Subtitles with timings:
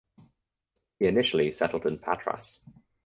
[0.97, 2.57] He initially settled in Patras.